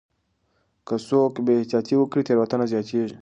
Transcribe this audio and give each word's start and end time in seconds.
که 0.87 0.95
څوک 1.07 1.33
بې 1.45 1.53
احتياطي 1.59 1.95
وکړي 1.97 2.21
تېروتنه 2.27 2.65
زياتيږي. 2.71 3.17